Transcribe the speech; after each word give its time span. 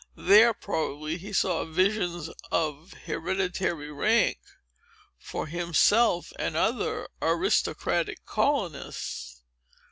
There, 0.17 0.51
probably, 0.55 1.19
he 1.19 1.31
saw 1.31 1.63
visions 1.63 2.27
of 2.51 2.91
hereditary 3.05 3.91
rank, 3.91 4.39
for 5.19 5.45
himself 5.45 6.33
and 6.39 6.55
other 6.55 7.07
aristocratic 7.21 8.25
colonists. 8.25 9.43